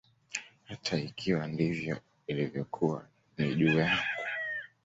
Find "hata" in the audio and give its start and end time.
0.63-0.97